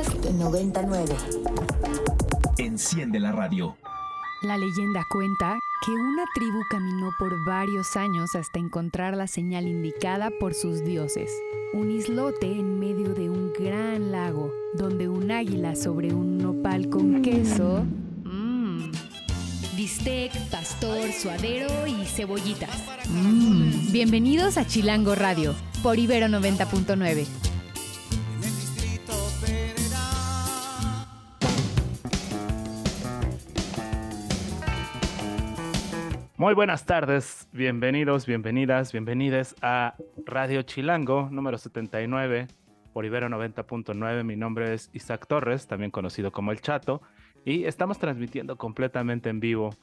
[0.00, 1.14] Podcast 99.
[2.56, 3.76] Enciende la radio.
[4.40, 10.30] La leyenda cuenta que una tribu caminó por varios años hasta encontrar la señal indicada
[10.40, 11.30] por sus dioses.
[11.74, 17.20] Un islote en medio de un gran lago, donde un águila sobre un nopal con
[17.20, 17.84] queso...
[18.24, 18.92] Mmm.
[19.76, 22.70] Bistec, pastor, suadero y cebollitas.
[23.10, 23.92] Mmm.
[23.92, 27.49] Bienvenidos a Chilango Radio, por Ibero 90.9.
[36.40, 42.48] Muy buenas tardes, bienvenidos, bienvenidas, bienvenides a Radio Chilango número 79
[42.94, 44.24] por Ibero 90.9.
[44.24, 47.02] Mi nombre es Isaac Torres, también conocido como El Chato,
[47.44, 49.76] y estamos transmitiendo completamente en vivo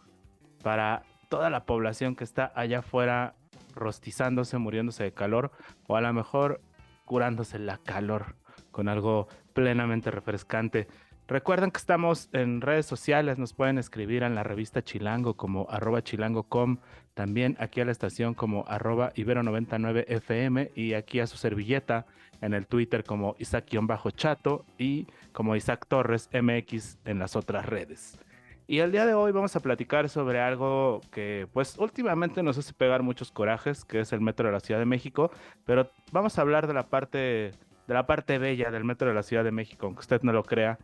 [0.64, 3.36] para toda la población que está allá afuera
[3.76, 5.52] rostizándose, muriéndose de calor
[5.86, 6.62] o a lo mejor
[7.06, 8.36] curándose la calor
[8.72, 10.88] con algo plenamente refrescante.
[11.28, 16.02] Recuerden que estamos en redes sociales, nos pueden escribir en la revista Chilango como arroba
[16.02, 16.78] chilango.com,
[17.16, 22.06] también aquí a la estación como arroba ibero99fm y aquí a su servilleta
[22.40, 28.18] en el Twitter como Isaac-chato y como Isaac Torres MX en las otras redes.
[28.66, 32.72] Y el día de hoy vamos a platicar sobre algo que pues últimamente nos hace
[32.72, 35.30] pegar muchos corajes, que es el metro de la Ciudad de México,
[35.66, 37.52] pero vamos a hablar de la parte
[37.88, 40.44] de la parte bella del metro de la Ciudad de México, aunque usted no lo
[40.44, 40.78] crea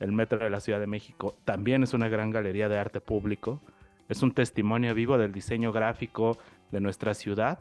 [0.00, 3.60] el Metro de la Ciudad de México también es una gran galería de arte público,
[4.08, 6.38] es un testimonio vivo del diseño gráfico
[6.70, 7.60] de nuestra ciudad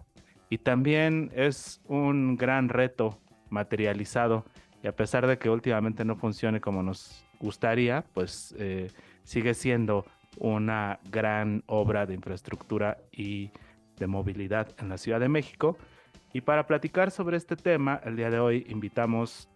[0.49, 4.45] y también es un gran reto materializado
[4.83, 8.89] y a pesar de que últimamente no funcione como nos gustaría, pues eh,
[9.23, 10.05] sigue siendo
[10.37, 13.51] una gran obra de infraestructura y
[13.97, 15.77] de movilidad en la Ciudad de México.
[16.33, 19.47] Y para platicar sobre este tema, el día de hoy invitamos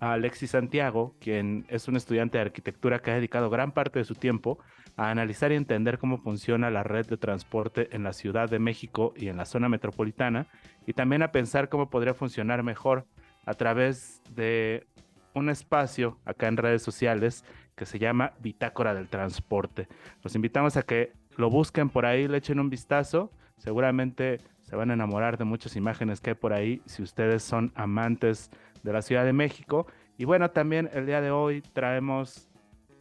[0.00, 4.04] a Alexis Santiago, quien es un estudiante de arquitectura que ha dedicado gran parte de
[4.04, 4.58] su tiempo
[4.96, 9.12] a analizar y entender cómo funciona la red de transporte en la Ciudad de México
[9.16, 10.46] y en la zona metropolitana,
[10.86, 13.06] y también a pensar cómo podría funcionar mejor
[13.44, 14.86] a través de
[15.34, 17.44] un espacio acá en redes sociales
[17.74, 19.86] que se llama Bitácora del Transporte.
[20.22, 24.90] Los invitamos a que lo busquen por ahí, le echen un vistazo, seguramente se van
[24.90, 28.50] a enamorar de muchas imágenes que hay por ahí si ustedes son amantes
[28.86, 29.86] de la Ciudad de México.
[30.16, 32.48] Y bueno, también el día de hoy traemos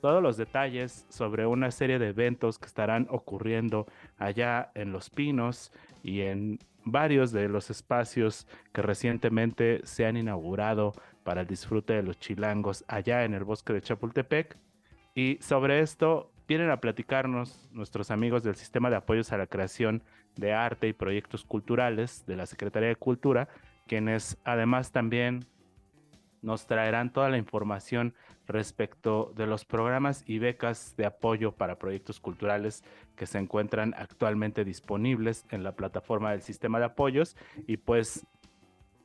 [0.01, 3.85] todos los detalles sobre una serie de eventos que estarán ocurriendo
[4.17, 5.71] allá en Los Pinos
[6.03, 10.93] y en varios de los espacios que recientemente se han inaugurado
[11.23, 14.57] para el disfrute de los chilangos allá en el bosque de Chapultepec.
[15.15, 20.03] Y sobre esto vienen a platicarnos nuestros amigos del Sistema de Apoyos a la Creación
[20.35, 23.47] de Arte y Proyectos Culturales de la Secretaría de Cultura,
[23.87, 25.45] quienes además también
[26.45, 28.13] nos traerán toda la información
[28.47, 32.83] respecto de los programas y becas de apoyo para proyectos culturales
[33.15, 37.35] que se encuentran actualmente disponibles en la plataforma del sistema de apoyos
[37.65, 38.25] y pues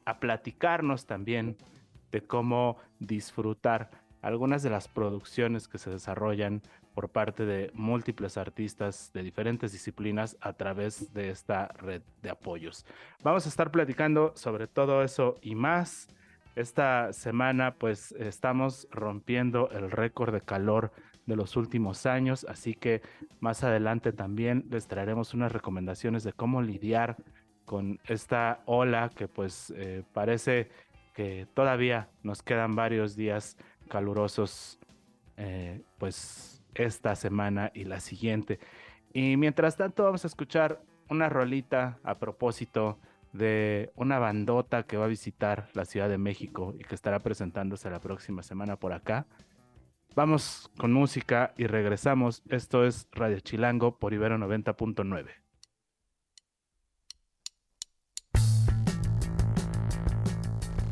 [0.04, 1.56] a platicarnos también
[2.12, 3.90] de cómo disfrutar
[4.20, 6.60] algunas de las producciones que se desarrollan
[6.94, 12.84] por parte de múltiples artistas de diferentes disciplinas a través de esta red de apoyos.
[13.22, 16.08] Vamos a estar platicando sobre todo eso y más
[16.60, 20.93] esta semana pues estamos rompiendo el récord de calor
[21.26, 23.03] de los últimos años, así que
[23.41, 27.16] más adelante también les traeremos unas recomendaciones de cómo lidiar
[27.65, 30.70] con esta ola que pues eh, parece
[31.15, 33.56] que todavía nos quedan varios días
[33.88, 34.78] calurosos
[35.37, 38.59] eh, pues esta semana y la siguiente.
[39.12, 42.99] Y mientras tanto vamos a escuchar una rolita a propósito
[43.32, 47.91] de una bandota que va a visitar la Ciudad de México y que estará presentándose
[47.91, 49.26] la próxima semana por acá.
[50.14, 52.42] Vamos con música y regresamos.
[52.48, 55.28] Esto es Radio Chilango por Ibero 90.9.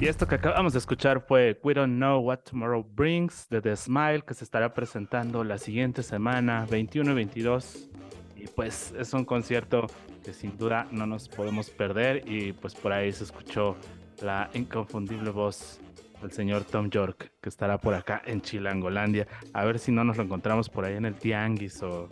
[0.01, 3.75] Y esto que acabamos de escuchar fue We Don't Know What Tomorrow Brings de The
[3.75, 7.91] Smile, que se estará presentando la siguiente semana, 21 y 22
[8.39, 9.87] y pues es un concierto
[10.25, 13.77] que sin duda no nos podemos perder y pues por ahí se escuchó
[14.23, 15.81] la inconfundible voz
[16.23, 19.27] del señor Tom York que estará por acá en Chilangolandia.
[19.53, 22.09] A ver si no nos lo encontramos por ahí en el Tianguis o,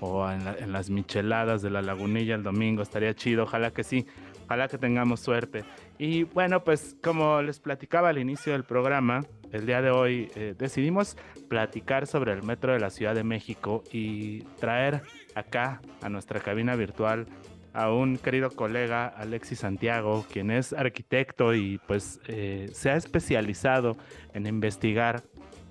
[0.00, 2.82] o en, en, las micheladas de la lagunilla el domingo.
[2.82, 4.06] Estaría chido, ojalá que sí,
[4.44, 5.64] ojalá que tengamos suerte.
[5.98, 10.54] Y bueno, pues como les platicaba al inicio del programa, el día de hoy eh,
[10.58, 11.16] decidimos
[11.48, 15.02] platicar sobre el metro de la Ciudad de México y traer
[15.34, 17.26] acá a nuestra cabina virtual
[17.72, 23.96] a un querido colega, Alexis Santiago, quien es arquitecto y pues eh, se ha especializado
[24.34, 25.22] en investigar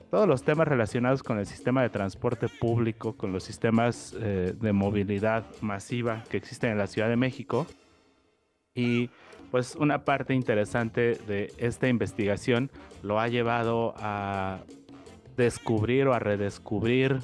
[0.10, 4.74] todos los temas relacionados con el sistema de transporte público, con los sistemas eh, de
[4.74, 7.68] movilidad masiva que existen en la Ciudad de México.
[8.74, 9.10] Y
[9.52, 12.72] pues una parte interesante de esta investigación
[13.04, 14.60] lo ha llevado a
[15.38, 17.20] descubrir o a redescubrir,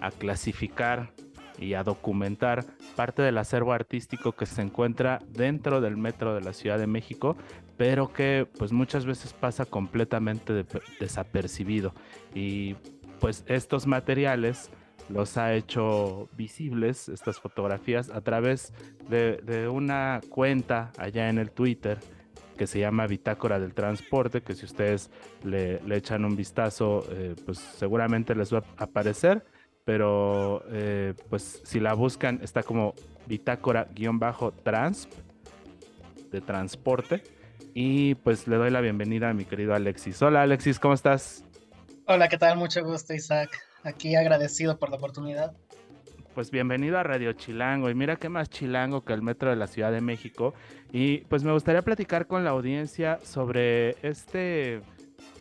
[0.00, 1.12] a clasificar
[1.58, 2.64] y a documentar
[2.96, 7.36] parte del acervo artístico que se encuentra dentro del metro de la Ciudad de México,
[7.76, 10.64] pero que pues muchas veces pasa completamente
[11.00, 11.94] desapercibido.
[12.34, 12.76] Y
[13.20, 14.70] pues estos materiales
[15.08, 18.72] los ha hecho visibles, estas fotografías, a través
[19.08, 21.98] de, una cuenta allá en el Twitter
[22.56, 25.10] que se llama Bitácora del Transporte, que si ustedes
[25.44, 29.44] le, echan un vistazo, eh, pues seguramente les va a aparecer,
[29.88, 32.92] pero eh, pues si la buscan está como
[33.26, 35.10] Bitácora-Transp
[36.30, 37.22] de transporte.
[37.72, 40.20] Y pues le doy la bienvenida a mi querido Alexis.
[40.20, 41.42] Hola Alexis, ¿cómo estás?
[42.04, 42.58] Hola, ¿qué tal?
[42.58, 43.48] Mucho gusto, Isaac
[43.82, 45.56] aquí agradecido por la oportunidad.
[46.34, 49.68] Pues bienvenido a Radio Chilango y mira qué más chilango que el metro de la
[49.68, 50.52] Ciudad de México
[50.92, 54.82] y pues me gustaría platicar con la audiencia sobre este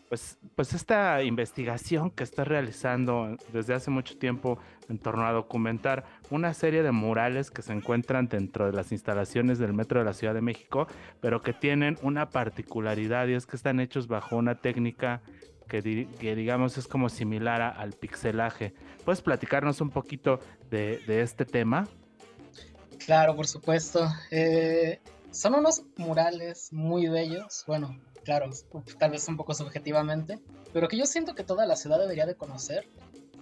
[0.10, 4.58] pues, pues esta investigación que está realizando desde hace mucho tiempo
[4.90, 9.60] en torno a documentar una serie de murales que se encuentran dentro de las instalaciones
[9.60, 10.88] del Metro de la Ciudad de México,
[11.20, 15.22] pero que tienen una particularidad y es que están hechos bajo una técnica
[15.68, 18.74] que, digamos es como similar al pixelaje.
[19.04, 20.40] ¿Puedes platicarnos un poquito
[20.70, 21.88] de, este tema?
[23.06, 24.08] Claro, por supuesto.
[24.32, 25.02] Eh,
[25.32, 28.50] son unos murales muy bellos, bueno, claro,
[29.00, 30.42] tal vez un poco subjetivamente,
[30.74, 32.86] pero que yo siento que toda la ciudad debería de conocer.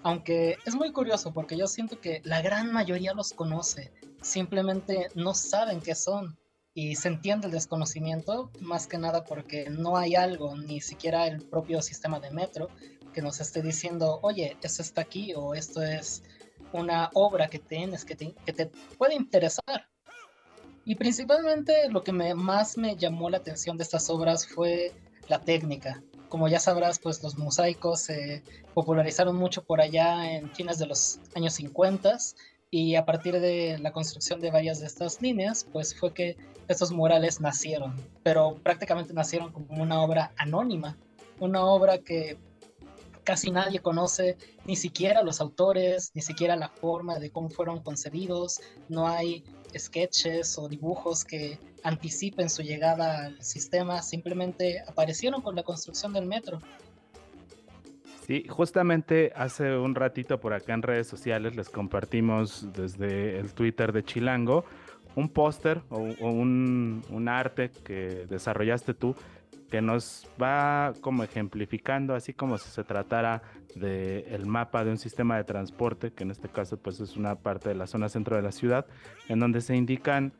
[0.03, 3.91] Aunque es muy curioso porque yo siento que la gran mayoría los conoce,
[4.21, 6.37] simplemente no saben qué son
[6.75, 11.41] y se entiende el desconocimiento más que nada porque no hay algo, ni siquiera el
[11.41, 12.69] propio sistema de metro,
[13.11, 16.21] que nos esté diciendo, oye, esto está aquí o esto es
[16.73, 18.67] una obra que tienes que te, que te
[18.99, 19.89] puede interesar.
[20.85, 24.93] Y principalmente lo que más me llamó la atención de estas obras fue
[25.27, 26.03] la técnica.
[26.29, 28.43] Como ya sabrás, pues los mosaicos se
[28.75, 32.17] popularizaron mucho por allá en fines de los años 50
[32.69, 36.37] y a partir de la construcción de varias de estas líneas, pues fue que
[36.67, 40.97] estos murales nacieron, pero prácticamente nacieron como una obra anónima,
[41.39, 42.37] una obra que
[43.25, 48.61] casi nadie conoce, ni siquiera los autores, ni siquiera la forma de cómo fueron concebidos,
[48.87, 49.43] no hay
[49.77, 56.25] sketches o dibujos que anticipen su llegada al sistema, simplemente aparecieron con la construcción del
[56.25, 56.61] metro.
[58.25, 63.91] Sí, justamente hace un ratito por acá en redes sociales les compartimos desde el Twitter
[63.91, 64.65] de Chilango
[65.15, 69.15] un póster o, un, un, arte que desarrollaste tú
[69.75, 73.41] que nos va como ejemplificando, así como si se tratara
[73.75, 77.35] del el mapa de un sistema de transporte, que en este caso pues es una
[77.35, 78.85] parte de la zona centro de la ciudad,
[79.27, 80.31] en donde se indican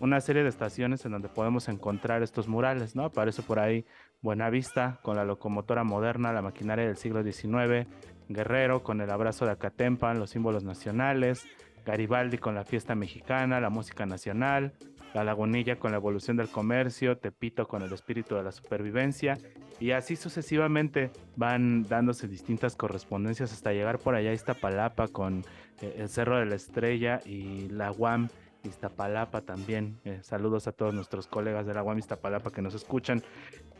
[0.00, 3.06] una serie de estaciones en donde podemos encontrar estos murales, ¿no?
[3.06, 3.86] Aparece por ahí
[4.20, 7.88] Buenavista con la locomotora moderna, la maquinaria del siglo XIX,
[8.28, 11.46] Guerrero con el abrazo de Acatempan, los símbolos nacionales,
[11.86, 14.74] Garibaldi con la fiesta mexicana, la música nacional,
[15.14, 19.38] La Lagunilla con la evolución del comercio, Tepito con el espíritu de la supervivencia
[19.80, 25.44] y así sucesivamente van dándose distintas correspondencias hasta llegar por allá a Iztapalapa con
[25.80, 28.28] eh, el Cerro de la Estrella y la UAM
[28.64, 29.98] Iztapalapa también.
[30.04, 33.22] Eh, saludos a todos nuestros colegas de la UAM Iztapalapa que nos escuchan,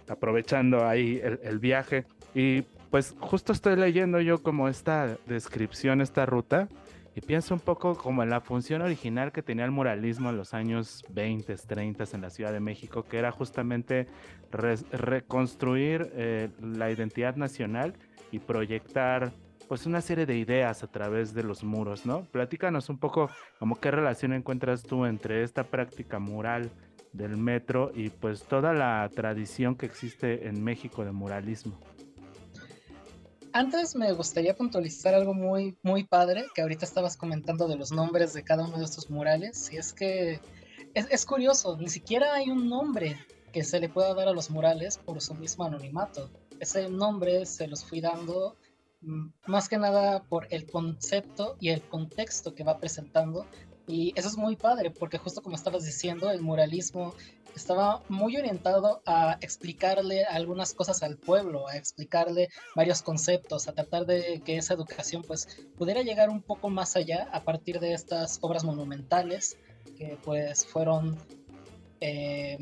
[0.09, 2.05] aprovechando ahí el, el, viaje.
[2.35, 6.69] Y pues justo estoy leyendo yo como esta descripción, esta ruta,
[7.15, 10.53] y pienso un poco como en la función original que tenía el muralismo en los
[10.53, 14.09] años 20, 30 en la Ciudad de México, que era justamente
[14.51, 17.95] reconstruir eh, la identidad nacional
[18.33, 19.33] y proyectar
[19.69, 22.25] pues una serie de ideas a través de los muros, ¿no?
[22.25, 26.71] Platícanos un poco como qué relación encuentras tú entre esta práctica mural
[27.13, 31.79] del metro y pues toda la tradición que existe en México de muralismo.
[33.57, 38.33] Antes me gustaría puntualizar algo muy, muy padre, que ahorita estabas comentando de los nombres
[38.33, 40.41] de cada uno de estos murales, y es que
[40.93, 43.17] es, curioso, ni siquiera hay un nombre
[43.53, 46.33] que se le pueda dar a los murales por su mismo anonimato.
[46.59, 48.57] Ese nombre se los fui dando
[49.03, 53.47] mm, más que nada por el concepto y el contexto que va presentando.
[53.87, 57.15] Y eso es muy padre, porque justo como estabas diciendo, el muralismo
[57.55, 64.07] estaba muy orientado a explicarle algunas cosas al pueblo, a explicarle varios conceptos, a tratar
[64.07, 68.39] de que esa educación pues pudiera llegar un poco más allá a partir de estas
[68.41, 69.57] obras monumentales
[69.97, 71.17] que pues fueron
[72.01, 72.59] eh,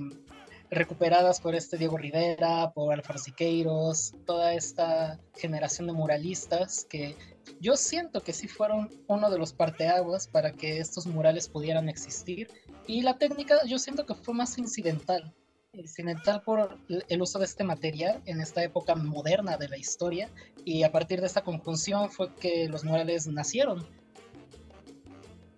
[0.73, 7.15] recuperadas por este Diego Rivera, por Alfaro Siqueiros, toda esta generación de muralistas que
[7.61, 12.49] yo siento que sí fueron uno de los parteaguas para que estos murales pudieran existir.
[12.87, 15.35] Y la técnica yo siento que fue más incidental,
[15.75, 20.31] incidental por el uso de este material en esta época moderna de la historia
[20.65, 23.87] y a partir de esta conjunción fue que los murales nacieron.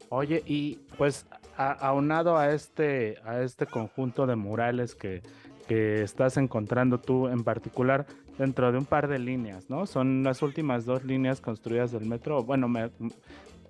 [0.08, 1.24] Oye, y pues
[1.56, 5.22] aunado a este, a este conjunto de murales que,
[5.66, 8.06] que estás encontrando tú en particular
[8.38, 9.86] dentro de un par de líneas, ¿no?
[9.86, 12.42] Son las últimas dos líneas construidas del metro.
[12.42, 12.68] Bueno,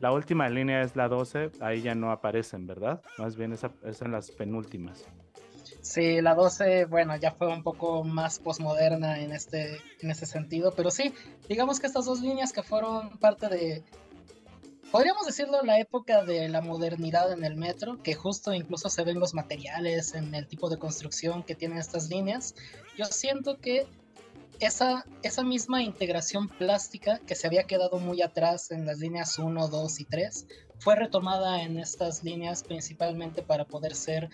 [0.00, 3.00] la última línea es la 12, ahí ya no aparecen, ¿verdad?
[3.18, 5.04] Más bien esa, es en las penúltimas.
[5.80, 10.72] Sí, la 12, bueno, ya fue un poco más posmoderna en este, en ese sentido,
[10.74, 11.12] pero sí,
[11.48, 13.84] digamos que estas dos líneas que fueron parte de,
[14.94, 19.18] podríamos decirlo, la época de la modernidad en el metro, que justo incluso se ven
[19.18, 22.54] los materiales en el tipo de construcción que tienen estas líneas.
[22.96, 23.88] Yo siento que
[24.60, 29.66] esa, esa misma integración plástica que se había quedado muy atrás en las líneas 1,
[29.66, 30.46] 2 y 3
[30.78, 34.30] fue retomada en estas líneas principalmente para poder ser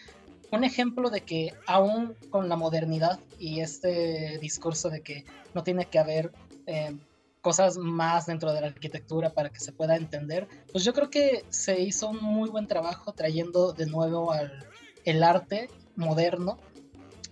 [0.53, 5.25] un ejemplo de que aún con la modernidad y este discurso de que
[5.55, 6.33] no tiene que haber
[6.67, 6.95] eh,
[7.41, 11.45] cosas más dentro de la arquitectura para que se pueda entender, pues yo creo que
[11.49, 14.67] se hizo un muy buen trabajo trayendo de nuevo al,
[15.05, 16.59] el arte moderno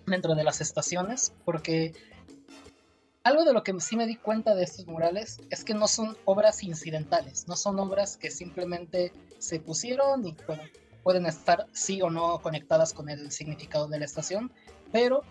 [0.07, 1.95] dentro de las estaciones, porque
[3.23, 6.17] algo de lo que sí me di cuenta de estos murales es que no son
[6.25, 10.35] obras incidentales, no son obras que simplemente se pusieron y
[11.03, 14.51] pueden estar sí o no conectadas con el significado de la estación,
[14.93, 15.23] pero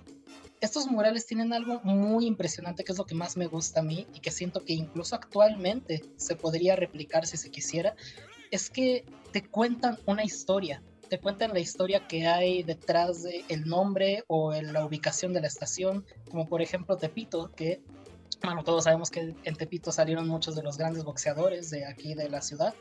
[0.61, 4.07] estos murales tienen algo muy impresionante que es lo que más me gusta a mí
[4.13, 7.95] y que siento que incluso actualmente se podría replicar si se quisiera,
[8.51, 13.65] es que te cuentan una historia, te cuentan la historia que hay detrás del el
[13.65, 17.81] nombre o en la ubicación de la estación, como por ejemplo Tepito, que
[18.43, 22.29] bueno, todos sabemos que en Tepito salieron muchos de los grandes boxeadores de aquí de
[22.29, 22.75] la ciudad,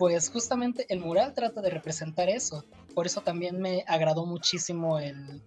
[0.00, 2.64] pues justamente el mural trata de representar eso.
[2.94, 5.42] Por eso también me agradó muchísimo el,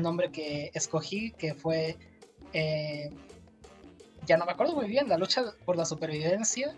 [0.00, 1.98] nombre que escogí, que fue,
[2.54, 3.10] eh,
[4.24, 6.74] ya no me acuerdo muy bien, la lucha por la supervivencia,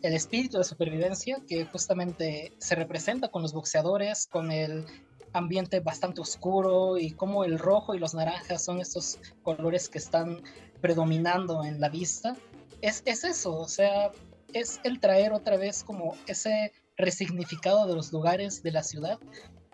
[0.00, 4.86] el espíritu de supervivencia, que justamente se representa con los boxeadores, con el
[5.34, 10.42] ambiente bastante oscuro y como el rojo y los naranjas son estos colores que están
[10.80, 12.38] predominando en la vista.
[12.80, 14.12] Es, es eso, o sea,
[14.54, 19.18] es el traer otra vez como ese resignificado de los lugares de la ciudad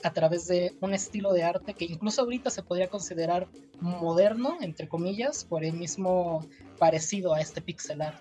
[0.02, 3.48] a través de un estilo de arte que incluso ahorita se podría considerar
[3.80, 6.46] moderno, entre comillas, por el mismo
[6.78, 8.20] parecido a este pixel art.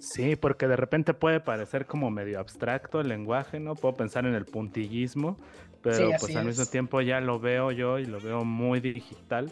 [0.00, 3.74] Sí, porque de repente puede parecer como medio abstracto el lenguaje, ¿no?
[3.74, 5.38] Puedo pensar en el puntillismo,
[5.82, 9.50] pero pues al mismo tiempo ya lo veo yo y lo veo muy digital.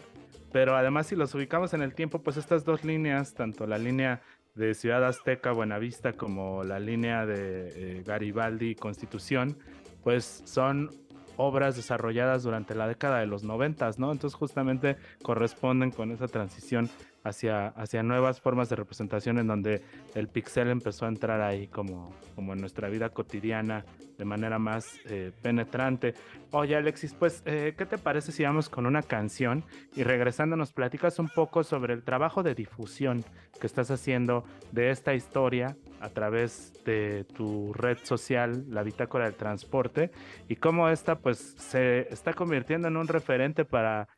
[0.51, 4.21] Pero además si los ubicamos en el tiempo, pues estas dos líneas, tanto la línea
[4.55, 9.57] de Ciudad Azteca, Buenavista, como la línea de eh, Garibaldi Constitución,
[10.03, 10.91] pues son
[11.37, 14.11] obras desarrolladas durante la década de los noventas, ¿no?
[14.11, 16.89] Entonces justamente corresponden con esa transición
[17.23, 19.81] hacia, hacia nuevas formas de representación en donde
[20.15, 23.85] el pixel empezó a entrar ahí como, como en nuestra vida cotidiana
[24.17, 26.13] de manera más eh, penetrante.
[26.51, 29.63] Oye Alexis, pues, eh, ¿qué te parece si vamos con una canción
[29.95, 33.23] y regresando nos platicas un poco sobre el trabajo de difusión
[33.59, 39.35] que estás haciendo de esta historia a través de tu red social, la Bitácora del
[39.35, 40.11] Transporte,
[40.49, 44.09] y cómo esta pues se está convirtiendo en un referente para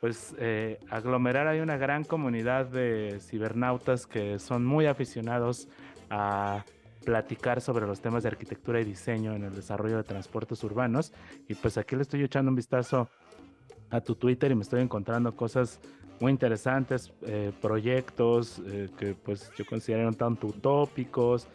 [0.00, 5.68] pues eh, aglomerar hay una gran comunidad de cibernautas que son muy aficionados
[6.08, 6.64] a
[7.04, 11.12] platicar sobre los temas de arquitectura y diseño en el desarrollo de transportes urbanos.
[11.48, 13.08] Y pues aquí le estoy echando un vistazo
[13.90, 15.80] a tu Twitter y me estoy encontrando cosas
[16.18, 21.46] muy interesantes, eh, proyectos eh, que pues yo considero tanto utópicos,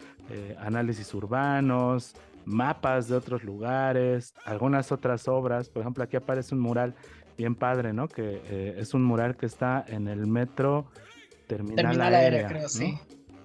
[0.59, 5.69] análisis urbanos, mapas de otros lugares, algunas otras obras.
[5.69, 6.95] Por ejemplo, aquí aparece un mural
[7.37, 8.07] bien padre, ¿no?
[8.07, 10.87] Que eh, es un mural que está en el metro
[11.47, 12.97] Terminal, Aérea, creo, sí.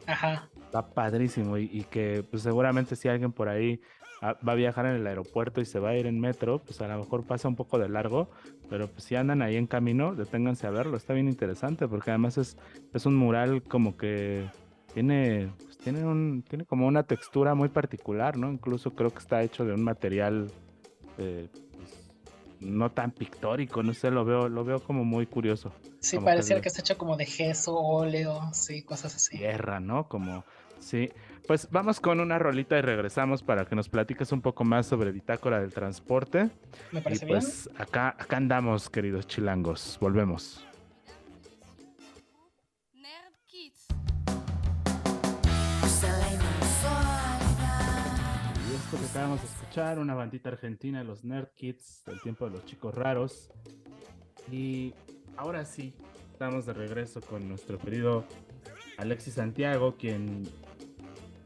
[0.06, 0.48] Ajá.
[0.64, 3.80] Está padrísimo y, que pues seguramente si alguien por ahí
[4.22, 6.80] ah, va a viajar en el aeropuerto y se va a ir en metro, pues
[6.80, 8.30] a lo mejor pasa un poco de largo,
[8.68, 12.38] pero pues si andan ahí en camino, deténganse a verlo, está bien interesante porque además
[12.38, 12.56] es,
[12.94, 14.48] es un mural como que
[14.94, 18.50] tiene, pues tiene, un, tiene como una textura muy particular, ¿no?
[18.50, 20.50] Incluso creo que está hecho de un material
[21.18, 21.48] eh,
[22.60, 25.72] no tan pictórico, no sé, lo veo, lo veo como muy curioso.
[26.00, 29.38] Sí, parecía que, está hecho como de gesso, óleo, sí, cosas así.
[29.38, 30.08] Tierra, ¿no?
[30.08, 30.44] Como,
[30.80, 31.10] Sí,
[31.46, 35.12] pues vamos con una rolita y regresamos para que nos platiques un poco más sobre
[35.12, 36.50] Bitácora del Transporte.
[36.90, 39.98] Me parece y pues acá, acá andamos, queridos chilangos.
[40.00, 40.66] Volvemos.
[49.00, 52.94] Que acabamos de escuchar, una bandita argentina, los Nerd Kids, del tiempo de los chicos
[52.94, 53.50] raros.
[54.52, 54.92] Y
[55.38, 55.94] ahora sí,
[56.32, 58.26] estamos de regreso con nuestro querido
[58.98, 60.42] Alexis Santiago, quien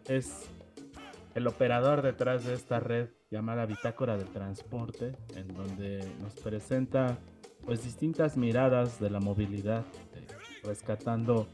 [0.06, 0.48] es
[1.36, 7.18] el operador detrás de esta red llamada Bitácora del Transporte, en donde nos presenta
[7.64, 9.84] pues distintas miradas de la movilidad,
[10.14, 10.26] eh,
[10.64, 11.46] rescatando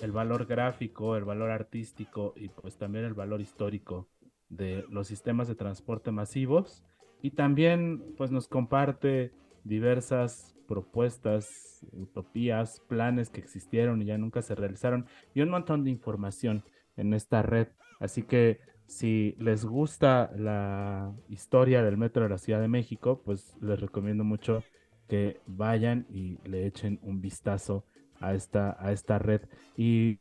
[0.00, 4.08] el valor gráfico, el valor artístico y pues también el valor histórico
[4.56, 6.84] de los sistemas de transporte masivos
[7.22, 9.32] y también pues nos comparte
[9.64, 15.90] diversas propuestas, utopías, planes que existieron y ya nunca se realizaron y un montón de
[15.90, 16.64] información
[16.96, 17.68] en esta red.
[18.00, 23.56] Así que si les gusta la historia del metro de la Ciudad de México, pues
[23.60, 24.62] les recomiendo mucho
[25.08, 27.84] que vayan y le echen un vistazo
[28.20, 29.42] a esta, a esta red.
[29.76, 30.18] Y,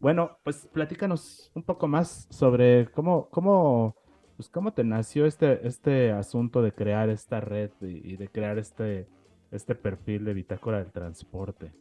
[0.00, 3.96] bueno, pues platícanos un poco más sobre cómo, cómo,
[4.36, 9.08] pues cómo te nació este, este asunto de crear esta red y, de crear este,
[9.50, 11.72] este perfil de bitácora del transporte.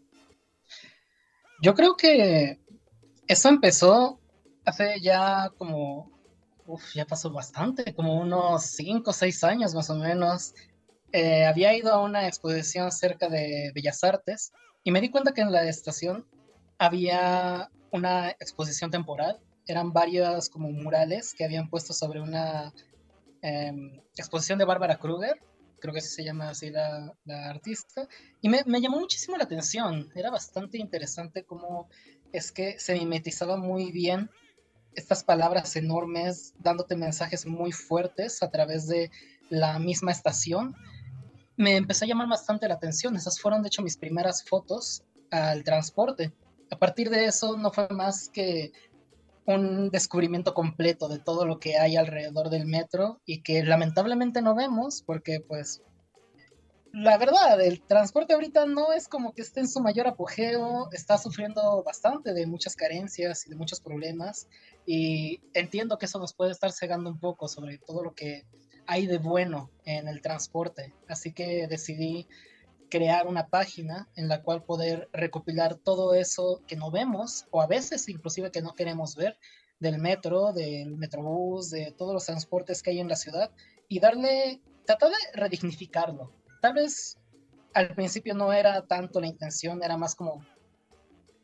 [1.62, 2.60] Yo creo que
[3.28, 4.20] eso empezó
[4.64, 6.10] hace ya como,
[6.66, 10.54] uf, ya pasó bastante, como unos 5 o 6 años más o menos.
[11.12, 14.54] Eh, había ido a una exposición cerca de Bellas Artes
[14.84, 16.26] y me di cuenta que en la estación
[16.78, 19.40] había una exposición temporal.
[19.68, 22.74] Eran varios como murales que habían puesto sobre una
[23.42, 25.40] em, exposición de Bárbara Kruger,
[25.80, 28.08] creo que así se llama así la, artista,
[28.42, 30.12] y me, me, llamó muchísimo la atención.
[30.16, 31.90] Era bastante interesante cómo
[32.34, 34.30] es que se mimetizaba muy bien
[34.94, 39.12] estas palabras enormes, dándote mensajes muy fuertes a través de
[39.50, 40.76] la misma estación,
[41.60, 43.18] me empezó a llamar bastante la atención.
[43.18, 46.32] Esas fueron, de hecho, mis primeras fotos al transporte.
[46.72, 48.72] A partir de eso no fue más que
[49.46, 54.54] un descubrimiento completo de todo lo que hay alrededor del metro y que lamentablemente no
[54.54, 55.82] vemos porque pues
[56.92, 61.20] la verdad, el transporte ahorita no es como que esté en su mayor apogeo, está
[61.20, 64.48] sufriendo bastante de muchas carencias y de muchos problemas
[64.88, 68.46] y entiendo que eso nos puede estar cegando un poco sobre todo lo que
[68.88, 72.28] hay de bueno en el transporte, así que decidí
[72.90, 77.68] crear una página en la cual poder recopilar todo eso que no vemos o a
[77.68, 79.38] veces inclusive que no queremos ver
[79.80, 83.52] del metro, del metrobús, de todos los transportes que hay en la ciudad
[83.88, 87.18] y darle, tratar de redignificarlo, tal vez
[87.74, 90.44] al principio no era tanto la intención, era más como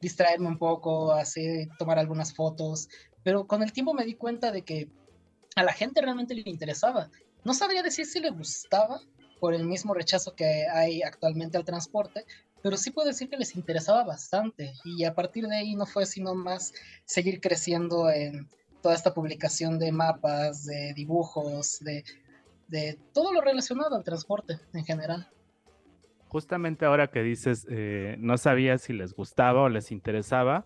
[0.02, 2.90] distraerme un poco, así, tomar algunas fotos,
[3.24, 4.90] pero con el tiempo me di cuenta de que
[5.56, 7.10] a la gente realmente le interesaba.
[7.44, 9.00] No sabría decir si le gustaba
[9.40, 12.26] por el mismo rechazo que hay actualmente al transporte,
[12.62, 16.06] pero sí puedo decir que les interesaba bastante y a partir de ahí no fue
[16.06, 16.74] sino más
[17.06, 18.50] seguir creciendo en
[18.82, 25.30] toda esta publicación de mapas, de dibujos, de todo lo relacionado al transporte en general.
[26.28, 30.66] Justamente ahora que dices, eh, no sabía si les gustaba o les interesaba,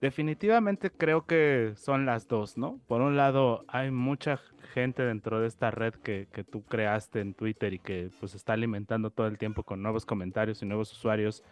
[0.00, 2.80] definitivamente creo que son las dos, ¿no?
[2.86, 4.38] Por un lado, hay mucha
[4.74, 8.52] gente dentro de esta red que, que, tú creaste en Twitter y que pues está
[8.52, 11.42] alimentando todo el tiempo con nuevos comentarios y nuevos usuarios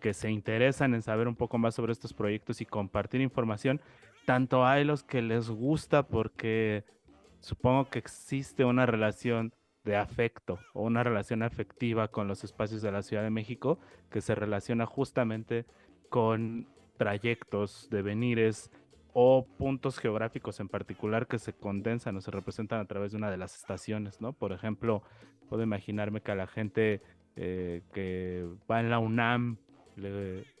[0.00, 3.80] que se interesan en saber un poco más sobre estos proyectos y compartir información.
[4.26, 6.84] Tanto hay los que les gusta porque
[7.40, 12.92] supongo que existe una relación de afecto o una relación afectiva con los espacios de
[12.92, 13.78] la Ciudad de México
[14.10, 15.64] que se relaciona justamente
[16.10, 18.70] con trayectos, devenires
[19.14, 23.30] o puntos geográficos en particular que se condensan o se representan a través de una
[23.30, 24.32] de las estaciones, ¿no?
[24.32, 25.02] Por ejemplo,
[25.48, 27.00] puedo imaginarme que a la gente
[27.36, 29.56] eh, que va en la UNAM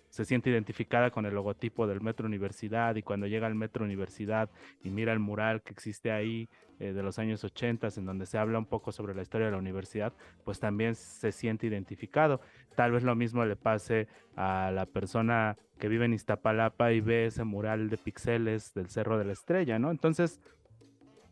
[0.08, 4.50] se siente identificada con el logotipo del Metro Universidad y cuando llega al Metro Universidad
[4.82, 6.48] y mira el mural que existe ahí
[6.80, 9.52] eh, de los años 80 en donde se habla un poco sobre la historia de
[9.52, 10.12] la universidad,
[10.44, 12.40] pues también se siente identificado.
[12.78, 17.26] Tal vez lo mismo le pase a la persona que vive en Iztapalapa y ve
[17.26, 19.90] ese mural de pixeles del Cerro de la Estrella, ¿no?
[19.90, 20.40] Entonces,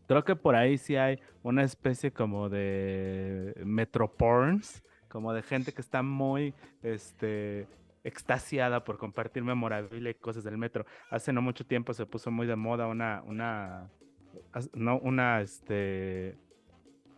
[0.09, 5.83] creo que por ahí sí hay una especie como de metroporns, como de gente que
[5.83, 7.69] está muy, este,
[8.03, 10.85] extasiada por compartir memorabilia y cosas del metro.
[11.11, 13.89] Hace no mucho tiempo se puso muy de moda una, una,
[14.75, 16.37] no, una este,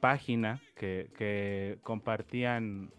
[0.01, 2.91] página que, que compartían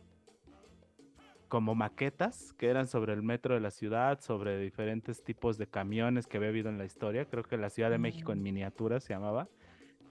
[1.50, 6.28] como maquetas que eran sobre el metro de la ciudad, sobre diferentes tipos de camiones
[6.28, 7.26] que había habido en la historia.
[7.26, 8.44] Creo que la Ciudad de México en mm.
[8.44, 9.50] miniatura se llamaba.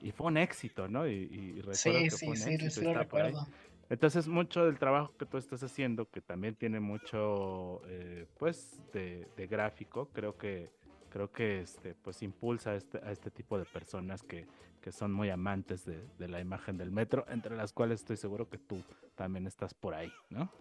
[0.00, 1.06] Y fue un éxito, ¿no?
[1.08, 2.70] Y, recuerdo sí, que fue un sí, éxito.
[2.70, 3.46] Sí, lo recuerdo.
[3.90, 9.26] Entonces, mucho del trabajo que tú estás haciendo, que también tiene mucho, eh, pues, de,
[9.48, 10.70] gráfico, creo que,
[11.08, 14.46] creo que, este, pues, impulsa a este, a este tipo de personas que,
[14.82, 18.48] que son muy amantes de, de, la imagen del metro, entre las cuales estoy seguro
[18.48, 18.82] que tú
[19.14, 20.52] también estás por ahí, ¿no?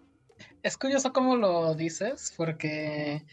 [0.63, 3.25] Es curioso cómo lo dices, porque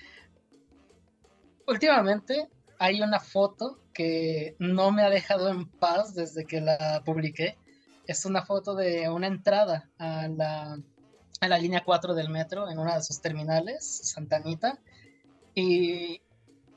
[1.66, 7.56] últimamente hay una foto que no me ha dejado en paz desde que la publiqué.
[8.06, 10.78] Es una foto de una entrada a la,
[11.40, 14.78] a la línea 4 del metro en una de sus terminales, Santanita.
[15.54, 16.20] Y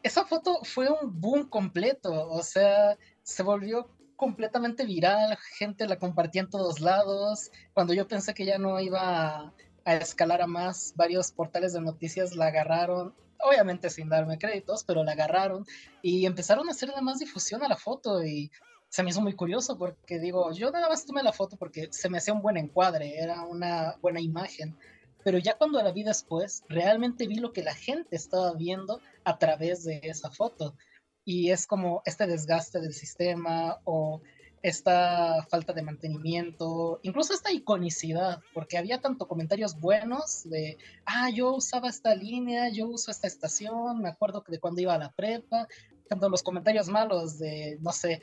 [0.03, 6.41] esa foto fue un boom completo, o sea, se volvió completamente viral, gente la compartía
[6.41, 7.51] en todos lados.
[7.73, 9.53] Cuando yo pensé que ya no iba
[9.87, 10.93] a escalar a más.
[10.97, 15.65] Varios portales de noticias la agarraron, obviamente sin darme créditos, pero la agarraron
[16.01, 18.51] y empezaron a hacerle más difusión a la foto y
[18.89, 22.09] se me hizo muy curioso porque digo, yo nada más tomé la foto porque se
[22.09, 24.77] me hacía un buen encuadre, era una buena imagen.
[25.23, 29.37] Pero ya cuando la vi después, realmente vi lo que la gente estaba viendo a
[29.37, 30.75] través de esa foto.
[31.23, 34.21] Y es como este desgaste del sistema o
[34.61, 41.53] esta falta de mantenimiento, incluso esta iconicidad, porque había tanto comentarios buenos de, ah, yo
[41.55, 45.11] usaba esta línea, yo uso esta estación, me acuerdo que de cuando iba a la
[45.11, 45.67] prepa,
[46.09, 48.21] tanto los comentarios malos de, no sé,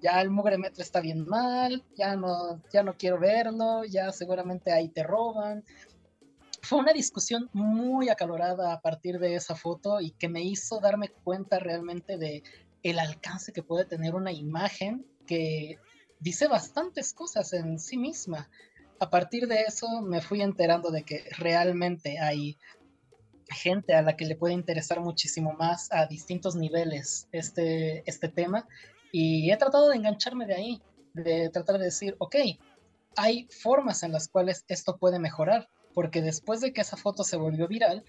[0.00, 4.72] ya el mugre metro está bien mal, ya no, ya no quiero verlo, ya seguramente
[4.72, 5.64] ahí te roban.
[6.62, 11.08] Fue una discusión muy acalorada a partir de esa foto y que me hizo darme
[11.08, 12.42] cuenta realmente de
[12.82, 15.78] el alcance que puede tener una imagen que
[16.18, 18.50] dice bastantes cosas en sí misma.
[18.98, 22.58] A partir de eso me fui enterando de que realmente hay
[23.48, 28.66] gente a la que le puede interesar muchísimo más a distintos niveles este, este tema
[29.12, 30.82] y he tratado de engancharme de ahí,
[31.14, 32.34] de tratar de decir, ok,
[33.16, 37.36] hay formas en las cuales esto puede mejorar, porque después de que esa foto se
[37.36, 38.04] volvió viral,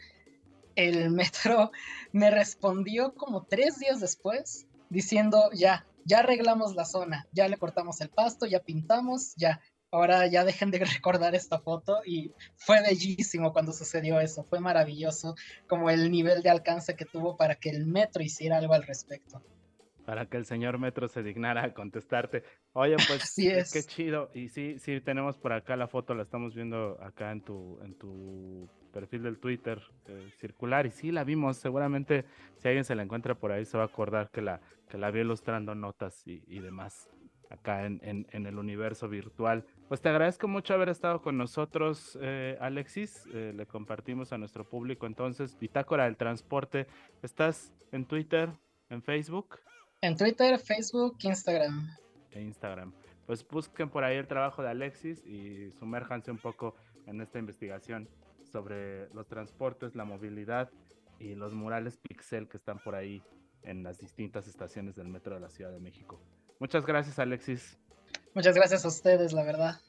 [0.76, 1.72] el metro
[2.12, 8.02] me respondió como tres días después diciendo, ya, ya arreglamos la zona, ya le cortamos
[8.02, 9.62] el pasto, ya pintamos, ya.
[9.94, 15.36] Ahora ya dejen de recordar esta foto y fue bellísimo cuando sucedió eso, fue maravilloso
[15.68, 19.44] como el nivel de alcance que tuvo para que el metro hiciera algo al respecto.
[20.06, 22.44] Para que el señor Metro se dignara a contestarte.
[22.74, 23.72] Oye, pues es.
[23.72, 24.32] qué chido.
[24.34, 27.96] Y sí, sí, tenemos por acá la foto, la estamos viendo acá en tu, en
[27.96, 32.26] tu perfil del Twitter eh, circular y sí la vimos, seguramente
[32.58, 35.10] si alguien se la encuentra por ahí se va a acordar que la, que la
[35.10, 37.10] vi ilustrando notas y, demás
[37.50, 39.66] acá en, en, el universo virtual.
[39.90, 43.28] Pues te agradezco mucho haber estado con nosotros, eh, Alexis.
[43.34, 46.88] Eh, le compartimos a nuestro público entonces Bitácora del Transporte.
[47.22, 48.52] ¿Estás en Twitter,
[48.90, 49.60] en Facebook?
[50.04, 51.96] En Twitter, Facebook, Instagram.
[52.32, 52.92] E Instagram.
[53.28, 58.10] Pues busquen por ahí el trabajo de Alexis y sumérjanse un poco en esta investigación
[58.52, 60.72] sobre los transportes, la movilidad
[61.20, 63.22] y los murales pixel que están por ahí
[63.62, 66.20] en las distintas estaciones del metro de la Ciudad de México.
[66.58, 67.78] Muchas gracias, Alexis.
[68.34, 69.80] Muchas gracias a ustedes, la verdad.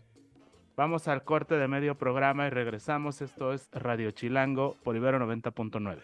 [0.76, 3.22] Vamos al corte de medio programa y regresamos.
[3.22, 6.02] Esto es Radio Chilango por Ibero 90.9.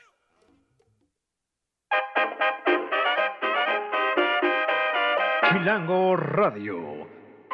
[5.50, 7.06] Chilango Radio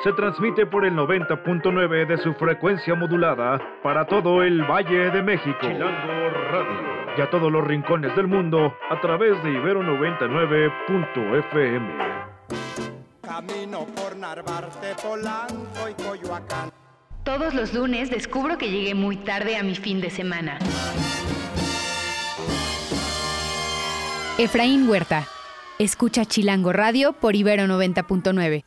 [0.02, 5.56] se transmite por el 90.9 de su frecuencia modulada para todo el Valle de México.
[5.60, 6.94] Chilango Radio.
[7.16, 11.98] Y a todos los rincones del mundo a través de Ibero 99.fm.
[13.22, 16.72] Camino por Narvarte, Polanco y Coyoacán.
[17.22, 20.58] Todos los lunes descubro que llegué muy tarde a mi fin de semana.
[24.36, 25.28] Efraín Huerta.
[25.80, 28.62] Escucha Chilango Radio por Ibero 90.9.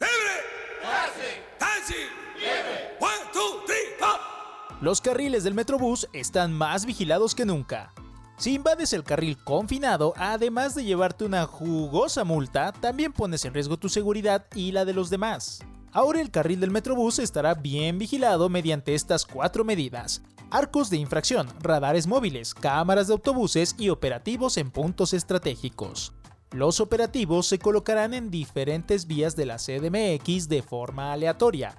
[4.82, 7.94] Los carriles del Metrobús están más vigilados que nunca.
[8.36, 13.78] Si invades el carril confinado, además de llevarte una jugosa multa, también pones en riesgo
[13.78, 15.64] tu seguridad y la de los demás.
[15.94, 20.22] Ahora el carril del Metrobús estará bien vigilado mediante estas cuatro medidas.
[20.52, 26.14] Arcos de infracción, radares móviles, cámaras de autobuses y operativos en puntos estratégicos.
[26.52, 31.76] Los operativos se colocarán en diferentes vías de la CDMX de forma aleatoria,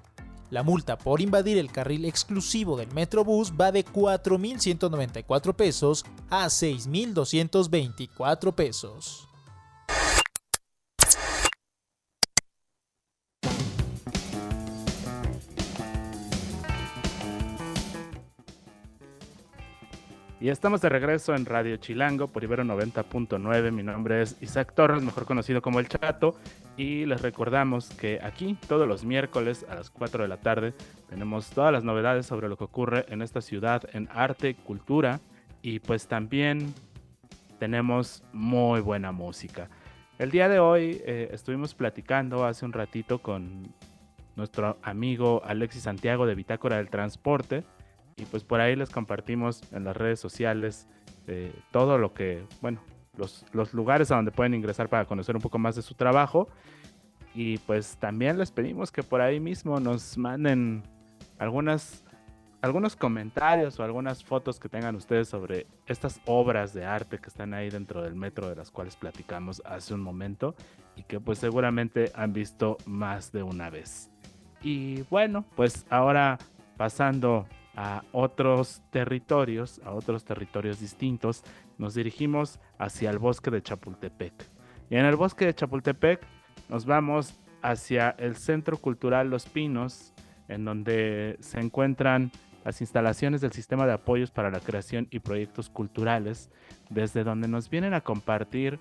[0.50, 8.54] la multa por invadir el carril exclusivo del Metrobús va de 4.194 pesos a 6.224
[8.54, 9.27] pesos.
[20.40, 23.72] Y estamos de regreso en Radio Chilango por Ibero 90.9.
[23.72, 26.36] Mi nombre es Isaac Torres, mejor conocido como El Chato.
[26.76, 30.74] Y les recordamos que aquí todos los miércoles a las 4 de la tarde
[31.08, 35.18] tenemos todas las novedades sobre lo que ocurre en esta ciudad en arte, cultura
[35.60, 36.72] y pues también
[37.58, 39.68] tenemos muy buena música.
[40.20, 43.74] El día de hoy eh, estuvimos platicando hace un ratito con
[44.36, 47.64] nuestro amigo Alexis Santiago de Bitácora del Transporte
[48.18, 50.88] y pues por ahí les compartimos en las redes sociales
[51.28, 52.80] eh, todo lo que, bueno,
[53.16, 56.48] los, los, lugares a donde pueden ingresar para conocer un poco más de su trabajo.
[57.34, 60.82] Y pues también les pedimos que por ahí mismo nos manden
[61.38, 62.04] algunas,
[62.60, 67.54] algunos comentarios o algunas fotos que tengan ustedes sobre estas obras de arte que están
[67.54, 70.56] ahí dentro del metro de las cuales platicamos hace un momento
[70.96, 74.10] y que pues seguramente han visto más de una vez.
[74.60, 76.38] Y bueno, pues ahora
[76.76, 77.46] pasando
[77.80, 81.44] a otros territorios, a otros territorios distintos,
[81.78, 84.34] nos dirigimos hacia el bosque de Chapultepec.
[84.90, 86.26] Y en el bosque de Chapultepec
[86.68, 90.12] nos vamos hacia el Centro Cultural Los Pinos,
[90.48, 92.32] en donde se encuentran
[92.64, 96.50] las instalaciones del Sistema de Apoyos para la Creación y Proyectos Culturales,
[96.90, 98.80] desde donde nos vienen a compartir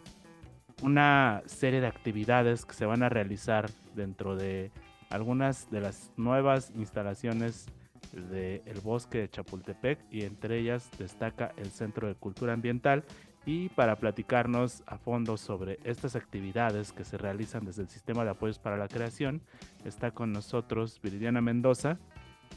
[0.81, 4.71] una serie de actividades que se van a realizar dentro de
[5.11, 7.67] algunas de las nuevas instalaciones
[8.11, 13.03] del bosque de Chapultepec y entre ellas destaca el Centro de Cultura Ambiental
[13.45, 18.31] y para platicarnos a fondo sobre estas actividades que se realizan desde el Sistema de
[18.31, 19.41] Apoyos para la Creación
[19.85, 21.97] está con nosotros Viridiana Mendoza,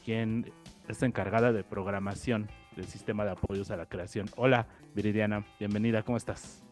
[0.04, 0.52] quien
[0.88, 4.26] es encargada de programación del Sistema de Apoyos a la Creación.
[4.36, 6.69] Hola Viridiana, bienvenida, ¿cómo estás?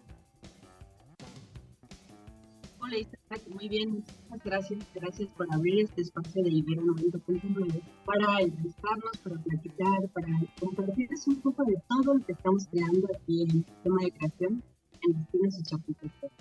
[3.51, 9.37] Muy bien, muchas gracias, gracias por abrir este espacio de Ibero 90.9 para entrevistarnos, para
[9.42, 14.03] platicar, para compartirles un poco de todo lo que estamos creando aquí en el sistema
[14.03, 14.62] de creación
[15.03, 16.33] en Destinos y Chapultepec.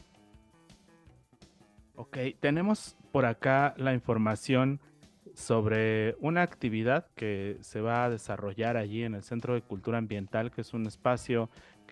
[1.95, 4.79] Ok, tenemos por acá la información
[5.33, 10.51] sobre una actividad que se va a desarrollar allí en el Centro de Cultura Ambiental,
[10.51, 11.49] que es un espacio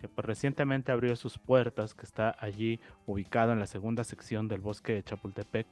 [0.08, 4.94] pues, recientemente abrió sus puertas, que está allí ubicado en la segunda sección del bosque
[4.94, 5.68] de Chapultepec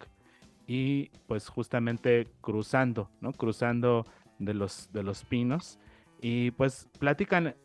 [0.67, 3.33] y pues justamente cruzando, ¿no?
[3.33, 4.05] Cruzando
[4.39, 5.79] de los, de los pinos.
[6.21, 7.55] Y pues platican,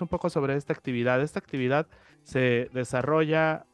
[0.00, 1.22] un poco sobre esta actividad.
[1.22, 1.86] Esta actividad
[2.24, 3.66] se desarrolla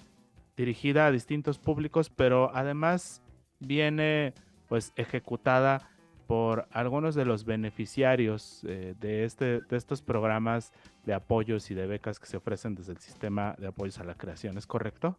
[0.56, 3.22] dirigida a distintos públicos, pero además
[3.58, 4.34] viene
[4.68, 5.90] pues ejecutada
[6.32, 10.72] por algunos de los beneficiarios eh, de, este, de estos programas
[11.04, 14.14] de apoyos y de becas que se ofrecen desde el sistema de apoyos a la
[14.14, 14.56] creación.
[14.56, 15.18] ¿Es correcto?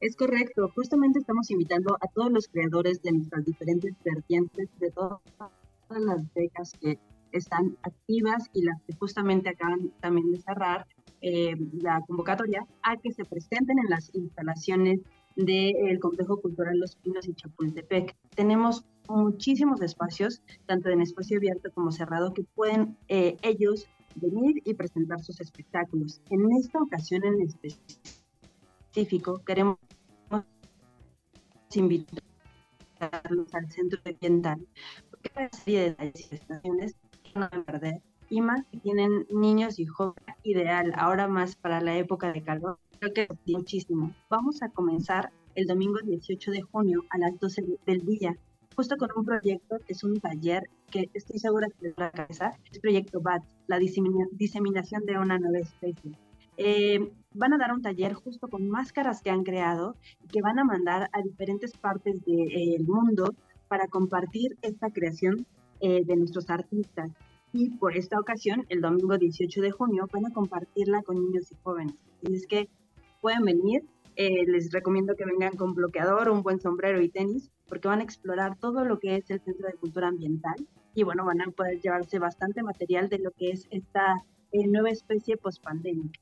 [0.00, 0.72] Es correcto.
[0.74, 5.20] Justamente estamos invitando a todos los creadores de nuestras diferentes vertientes, de todas
[5.90, 6.98] las becas que
[7.32, 10.86] están activas y las que justamente acaban también de cerrar
[11.20, 15.00] eh, la convocatoria, a que se presenten en las instalaciones
[15.38, 18.16] del Complejo Cultural Los Pinos y Chapultepec.
[18.34, 24.74] Tenemos muchísimos espacios, tanto en espacio abierto como cerrado, que pueden eh, ellos venir y
[24.74, 26.20] presentar sus espectáculos.
[26.30, 29.78] En esta ocasión en específico, queremos
[31.72, 34.66] invitarlos al centro ambiental,
[35.10, 39.24] porque hay una serie de manifestaciones que no van a perder, y más que tienen
[39.30, 44.14] niños y jóvenes, ideal, ahora más para la época de calor, creo que muchísimo.
[44.28, 48.36] Vamos a comenzar el domingo 18 de junio a las 12 del día,
[48.76, 52.52] justo con un proyecto que es un taller que estoy segura que va a cabeza,
[52.70, 56.12] es proyecto BAT, la diseminación de una nueva especie.
[56.56, 60.58] Eh, van a dar un taller justo con máscaras que han creado y que van
[60.58, 63.34] a mandar a diferentes partes del eh, mundo
[63.68, 65.46] para compartir esta creación
[65.80, 67.10] eh, de nuestros artistas.
[67.52, 71.56] Y por esta ocasión, el domingo 18 de junio, van a compartirla con niños y
[71.62, 71.94] jóvenes.
[72.22, 72.68] Y es que
[73.20, 73.84] pueden venir.
[74.16, 78.02] Eh, les recomiendo que vengan con bloqueador, un buen sombrero y tenis, porque van a
[78.02, 80.56] explorar todo lo que es el Centro de Cultura Ambiental
[80.94, 84.90] y bueno, van a poder llevarse bastante material de lo que es esta eh, nueva
[84.90, 86.18] especie post-pandémica.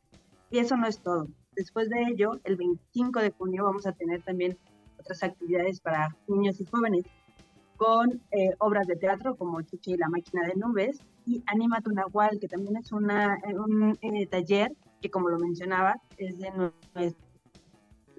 [0.51, 1.29] Y eso no es todo.
[1.55, 4.59] Después de ello, el 25 de junio vamos a tener también
[5.01, 7.05] otras actividades para niños y jóvenes
[7.79, 11.93] con eh, obras de teatro como Chichi y la máquina de nubes y Anima tu
[11.93, 13.99] Nahual, que también es una, un
[14.31, 14.73] taller
[15.07, 16.51] que como lo mencionaba, es de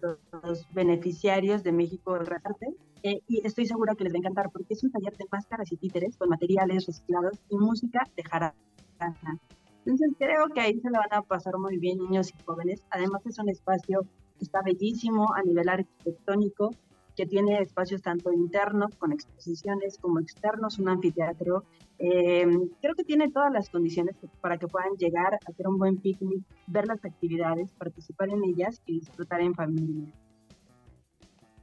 [0.02, 2.67] nuestros beneficiarios de México del Arte.
[3.04, 5.71] Eh, y estoy segura que les va a encantar porque es un taller de máscaras
[5.71, 8.56] y títeres con materiales reciclados y música de jarana.
[9.86, 12.84] Entonces creo que ahí se lo van a pasar muy bien niños y jóvenes.
[12.89, 14.02] Además es un espacio
[14.38, 16.71] que está bellísimo a nivel arquitectónico
[17.17, 21.63] que tiene espacios tanto internos con exposiciones como externos, un anfiteatro.
[21.97, 25.97] Em, creo que tiene todas las condiciones para que puedan llegar a hacer un buen
[25.97, 30.13] picnic, ver las actividades, participar en ellas y disfrutar en familia.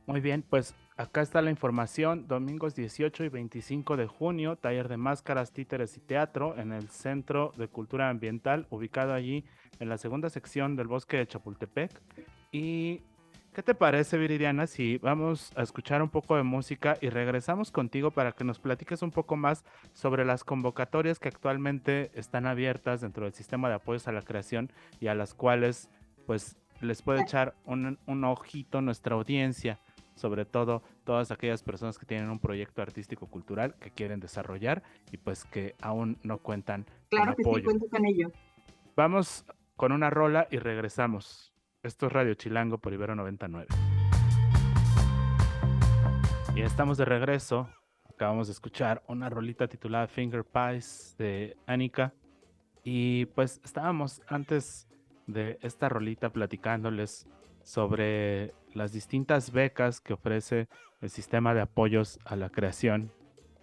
[0.07, 2.27] Muy bien, pues acá está la información.
[2.27, 7.53] Domingos 18 y 25 de junio, taller de máscaras, títeres y teatro en el Centro
[7.57, 9.45] de Cultura Ambiental, ubicado allí
[9.79, 12.03] en la segunda sección del bosque de Chapultepec.
[12.51, 13.03] Y
[13.55, 18.11] ¿Qué te parece, Viridiana, si vamos a escuchar un poco de música y regresamos contigo
[18.11, 23.27] para que nos platiques un poco más sobre las convocatorias que actualmente están abiertas dentro
[23.27, 25.89] del sistema de apoyos a la creación y a las cuales
[26.27, 29.79] pues les puede echar un, un ojito nuestra audiencia,
[30.17, 35.19] sobre todo todas aquellas personas que tienen un proyecto artístico cultural que quieren desarrollar y
[35.19, 37.71] pues que aún no cuentan claro con apoyo.
[37.71, 38.33] Sí, con ello.
[38.97, 39.45] Vamos
[39.77, 41.54] con una rola y regresamos.
[41.85, 43.67] Esto es Radio Chilango por Ibero 99.
[46.57, 47.69] Y estamos de regreso.
[48.09, 52.15] Acabamos de escuchar una rolita titulada Finger Pies de Anika.
[52.85, 54.89] Y pues estábamos antes
[55.27, 57.29] de esta rolita platicándoles
[57.63, 60.69] sobre las distintas becas que ofrece
[61.03, 63.13] el sistema de apoyos a la creación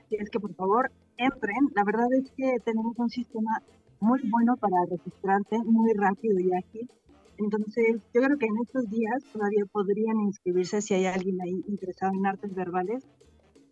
[0.00, 1.68] Así es que por favor entren.
[1.74, 3.60] La verdad es que tenemos un sistema
[3.98, 6.88] muy bueno para registrarte, muy rápido y ágil.
[7.36, 12.12] Entonces, yo creo que en estos días todavía podrían inscribirse si hay alguien ahí interesado
[12.14, 13.04] en artes verbales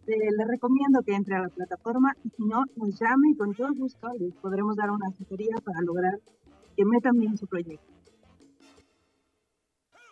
[0.09, 3.55] este, le recomiendo que entre a la plataforma y si no, nos llame y con
[3.55, 6.19] todo gusto les podremos dar una asesoría para lograr
[6.77, 7.87] que metan bien su proyecto.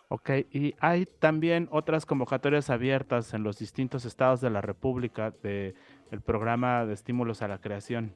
[0.09, 5.75] Ok, y hay también otras convocatorias abiertas en los distintos estados de la República del
[6.11, 8.13] el programa de estímulos a la creación.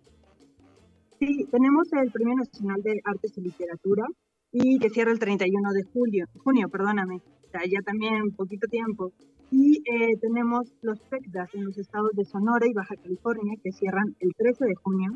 [1.19, 4.05] Sí, tenemos el Premio Nacional de Artes y Literatura
[4.53, 8.67] y que cierra el 31 de julio, junio, perdóname, o sea, ya también un poquito
[8.67, 9.11] tiempo.
[9.51, 14.15] Y eh, tenemos los PECDAS en los estados de Sonora y Baja California que cierran
[14.21, 15.11] el 13 de junio,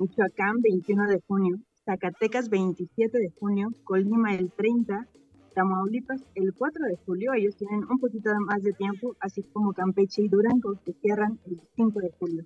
[0.00, 5.06] Michoacán 21 de junio, Zacatecas 27 de junio, Colima el 30,
[5.54, 10.22] Tamaulipas el 4 de julio, ellos tienen un poquito más de tiempo, así como Campeche
[10.22, 12.44] y Durango que cierran el 5 de julio.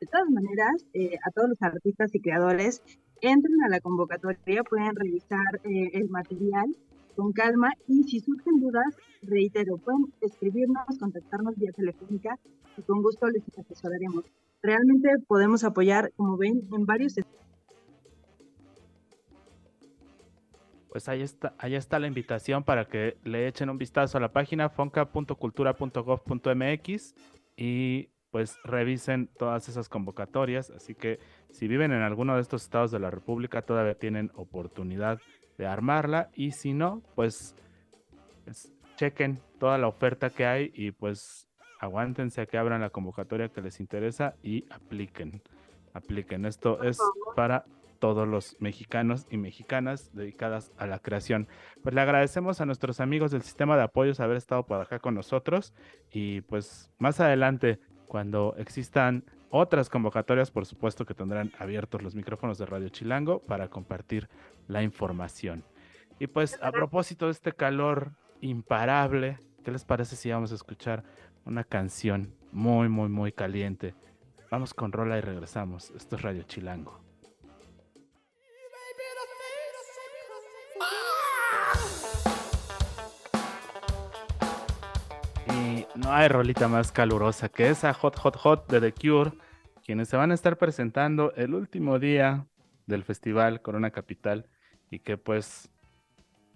[0.00, 2.82] De todas maneras, eh, a todos los artistas y creadores,
[3.22, 6.66] entren a la convocatoria, pueden revisar eh, el material
[7.14, 12.38] con calma y si surgen dudas, reitero, pueden escribirnos, contactarnos vía telefónica
[12.76, 14.24] y con gusto les asesoraremos.
[14.62, 17.16] Realmente podemos apoyar, como ven, en varios
[20.94, 24.32] pues ahí está, ahí está la invitación para que le echen un vistazo a la
[24.32, 27.14] página fonca.cultura.gov.mx
[27.56, 30.70] y pues revisen todas esas convocatorias.
[30.70, 31.18] Así que
[31.50, 35.18] si viven en alguno de estos estados de la República, todavía tienen oportunidad
[35.58, 37.54] de armarla y si no, pues,
[38.44, 41.48] pues, chequen toda la oferta que hay y pues
[41.80, 45.42] aguántense a que abran la convocatoria que les interesa y apliquen.
[45.92, 46.44] Apliquen.
[46.44, 46.98] Esto es
[47.36, 47.64] para
[47.98, 51.48] todos los mexicanos y mexicanas dedicadas a la creación.
[51.82, 55.14] Pues le agradecemos a nuestros amigos del sistema de apoyos haber estado por acá con
[55.14, 55.72] nosotros
[56.10, 59.24] y pues más adelante cuando existan
[59.56, 64.28] otras convocatorias, por supuesto que tendrán abiertos los micrófonos de Radio Chilango para compartir
[64.66, 65.62] la información.
[66.18, 71.04] Y pues a propósito de este calor imparable, ¿qué les parece si vamos a escuchar
[71.44, 73.94] una canción muy, muy, muy caliente?
[74.50, 75.92] Vamos con Rola y regresamos.
[75.92, 77.04] Esto es Radio Chilango.
[85.94, 89.32] no hay rolita más calurosa que esa Hot Hot Hot de The Cure,
[89.84, 92.46] quienes se van a estar presentando el último día
[92.86, 94.48] del festival Corona Capital
[94.90, 95.70] y que pues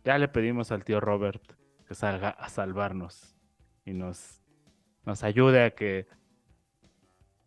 [0.05, 1.43] ya le pedimos al tío Robert
[1.87, 3.37] que salga a salvarnos
[3.85, 4.43] y nos,
[5.05, 6.07] nos ayude a que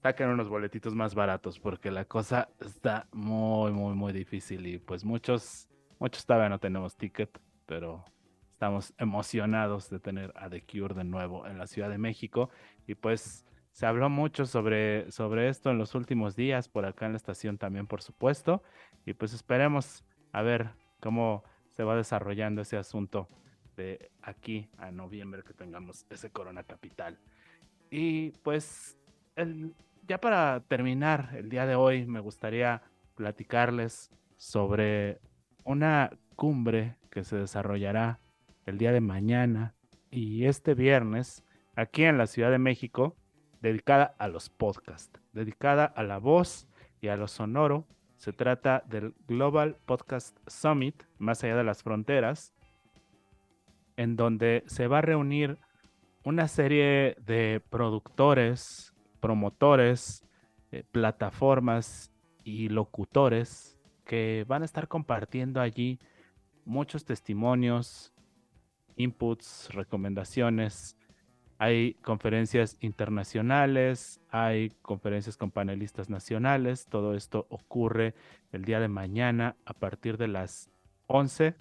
[0.01, 5.03] saquen unos boletitos más baratos porque la cosa está muy, muy, muy difícil y pues
[5.03, 5.67] muchos,
[5.99, 8.03] muchos todavía no tenemos ticket, pero
[8.51, 12.51] estamos emocionados de tener a The Cure de nuevo en la Ciudad de México
[12.85, 17.13] y pues se habló mucho sobre, sobre esto en los últimos días, por acá en
[17.13, 18.61] la estación también, por supuesto,
[19.05, 23.29] y pues esperemos a ver cómo se va desarrollando ese asunto
[23.77, 27.17] de aquí a noviembre que tengamos ese Corona Capital.
[27.89, 28.97] Y pues
[29.35, 29.73] el,
[30.07, 32.81] ya para terminar el día de hoy, me gustaría
[33.15, 35.19] platicarles sobre
[35.63, 38.19] una cumbre que se desarrollará
[38.65, 39.75] el día de mañana
[40.09, 41.43] y este viernes
[41.75, 43.15] aquí en la Ciudad de México,
[43.61, 46.67] dedicada a los podcasts, dedicada a la voz
[46.99, 47.85] y a lo sonoro.
[48.17, 52.53] Se trata del Global Podcast Summit, más allá de las fronteras,
[53.97, 55.57] en donde se va a reunir
[56.23, 60.23] una serie de productores, promotores,
[60.71, 62.11] eh, plataformas
[62.43, 65.99] y locutores que van a estar compartiendo allí
[66.65, 68.13] muchos testimonios,
[68.95, 70.97] inputs, recomendaciones.
[71.61, 76.87] Hay conferencias internacionales, hay conferencias con panelistas nacionales.
[76.87, 78.15] Todo esto ocurre
[78.51, 80.71] el día de mañana a partir de las
[81.05, 81.53] 11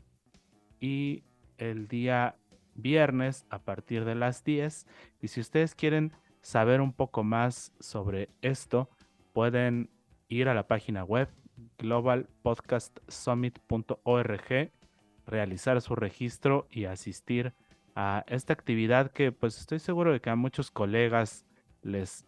[0.80, 1.22] y
[1.58, 2.36] el día
[2.74, 4.86] viernes a partir de las 10.
[5.20, 8.88] Y si ustedes quieren saber un poco más sobre esto,
[9.34, 9.90] pueden
[10.28, 11.28] ir a la página web
[11.76, 14.72] globalpodcastsummit.org,
[15.26, 17.69] realizar su registro y asistir a
[18.26, 21.44] esta actividad que pues estoy seguro de que a muchos colegas
[21.82, 22.24] les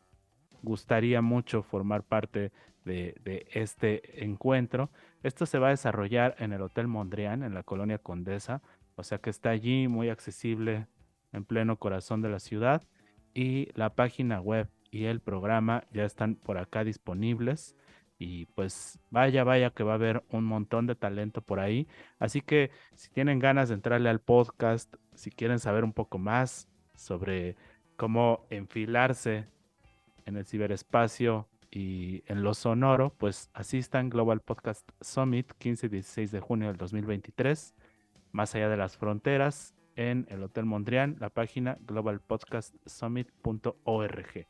[0.62, 2.52] gustaría mucho formar parte
[2.84, 4.90] de, de, este encuentro.
[5.22, 8.60] Esto se va a desarrollar en el Hotel Mondrian, en la colonia Condesa,
[8.96, 10.86] o sea que está allí muy accesible
[11.32, 12.82] en pleno corazón de la ciudad
[13.34, 17.74] y la página web y el programa ya están por acá disponibles.
[18.25, 21.89] Y pues vaya, vaya que va a haber un montón de talento por ahí.
[22.20, 26.68] Así que si tienen ganas de entrarle al podcast, si quieren saber un poco más
[26.95, 27.57] sobre
[27.97, 29.49] cómo enfilarse
[30.25, 36.31] en el ciberespacio y en lo sonoro, pues asistan Global Podcast Summit 15 y 16
[36.31, 37.75] de junio del 2023,
[38.31, 44.47] más allá de las fronteras, en el Hotel Mondrian, la página globalpodcastsummit.org.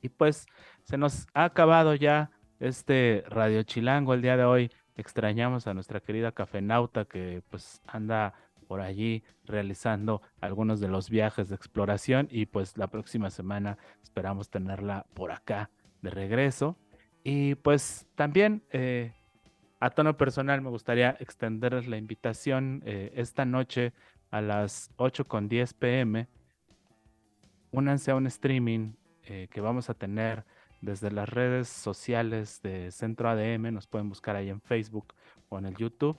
[0.00, 0.46] Y pues
[0.84, 2.30] se nos ha acabado ya
[2.62, 4.70] este Radio Chilango el día de hoy.
[4.96, 8.34] Extrañamos a nuestra querida cafenauta que pues anda
[8.68, 14.48] por allí realizando algunos de los viajes de exploración y pues la próxima semana esperamos
[14.48, 15.70] tenerla por acá
[16.02, 16.76] de regreso.
[17.24, 19.12] Y pues también eh,
[19.80, 23.92] a tono personal me gustaría extenderles la invitación eh, esta noche
[24.30, 26.28] a las 8 con 10 pm.
[27.72, 28.92] Únanse a un streaming
[29.24, 30.44] eh, que vamos a tener
[30.82, 35.14] desde las redes sociales de Centro ADM, nos pueden buscar ahí en Facebook
[35.48, 36.18] o en el YouTube,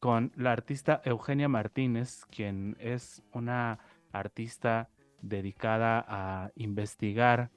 [0.00, 3.78] con la artista Eugenia Martínez, quien es una
[4.12, 4.90] artista
[5.22, 7.50] dedicada a investigar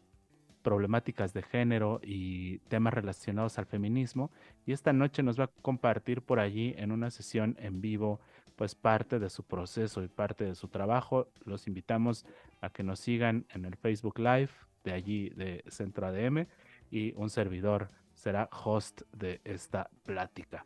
[0.61, 4.31] problemáticas de género y temas relacionados al feminismo.
[4.65, 8.19] Y esta noche nos va a compartir por allí en una sesión en vivo
[8.55, 11.27] pues parte de su proceso y parte de su trabajo.
[11.43, 12.25] Los invitamos
[12.61, 14.51] a que nos sigan en el Facebook Live
[14.83, 16.47] de allí de Centro ADM
[16.91, 20.65] y un servidor será host de esta plática.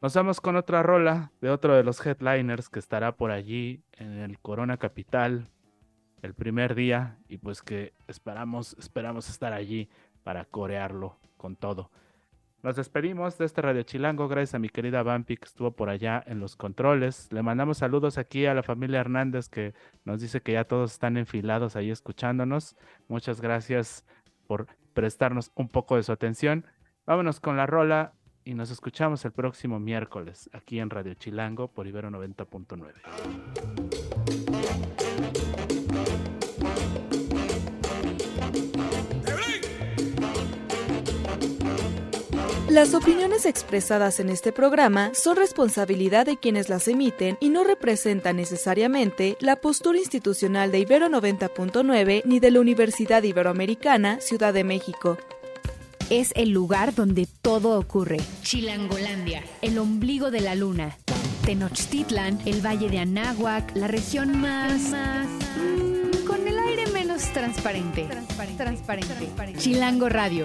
[0.00, 4.18] Nos vamos con otra rola de otro de los headliners que estará por allí en
[4.18, 5.48] el Corona Capital
[6.22, 9.88] el primer día y pues que esperamos esperamos estar allí
[10.22, 11.90] para corearlo con todo.
[12.60, 16.24] Nos despedimos de este Radio Chilango, gracias a mi querida Vampi que estuvo por allá
[16.26, 17.32] en los controles.
[17.32, 21.16] Le mandamos saludos aquí a la familia Hernández que nos dice que ya todos están
[21.16, 22.76] enfilados ahí escuchándonos.
[23.06, 24.04] Muchas gracias
[24.48, 26.66] por prestarnos un poco de su atención.
[27.06, 31.86] Vámonos con la rola y nos escuchamos el próximo miércoles aquí en Radio Chilango por
[31.86, 33.87] Ibero 90.9.
[42.68, 48.36] Las opiniones expresadas en este programa son responsabilidad de quienes las emiten y no representan
[48.36, 55.18] necesariamente la postura institucional de Ibero 90.9 ni de la Universidad Iberoamericana Ciudad de México.
[56.10, 58.18] Es el lugar donde todo ocurre.
[58.42, 60.96] Chilangolandia, el ombligo de la luna.
[61.44, 64.90] Tenochtitlan, el valle de Anáhuac, la región más...
[64.90, 65.26] más
[67.18, 68.04] voz transparente.
[68.04, 69.14] Transparente.
[69.14, 69.58] Transparente.
[69.58, 70.44] Chilango Radio.